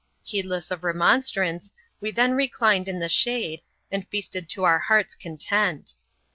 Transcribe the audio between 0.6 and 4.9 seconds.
of remonstrance, we then reclined in the shade, and feasted to our